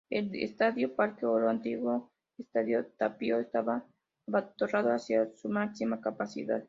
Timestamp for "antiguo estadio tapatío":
1.49-3.39